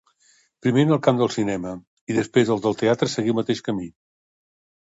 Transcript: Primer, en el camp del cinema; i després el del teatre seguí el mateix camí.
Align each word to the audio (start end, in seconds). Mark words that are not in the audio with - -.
Primer, 0.65 0.85
en 0.85 0.93
el 0.95 0.99
camp 1.07 1.19
del 1.19 1.29
cinema; 1.35 1.75
i 2.13 2.17
després 2.21 2.53
el 2.57 2.65
del 2.65 2.79
teatre 2.81 3.11
seguí 3.17 3.35
el 3.35 3.41
mateix 3.41 3.63
camí. 3.69 3.87